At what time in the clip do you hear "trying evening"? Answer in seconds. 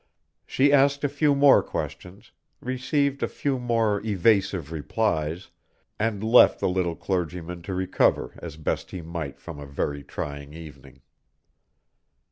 10.03-11.01